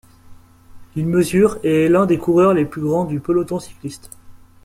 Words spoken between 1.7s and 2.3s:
est l'un des